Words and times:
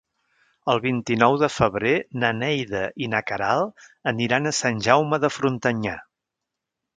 El 0.71 0.79
vint-i-nou 0.85 1.35
de 1.41 1.49
febrer 1.55 1.91
na 2.23 2.31
Neida 2.37 2.81
i 3.07 3.11
na 3.11 3.21
Queralt 3.27 3.87
aniran 4.13 4.53
a 4.53 4.55
Sant 4.61 4.81
Jaume 4.89 5.21
de 5.27 5.33
Frontanyà. 5.37 5.95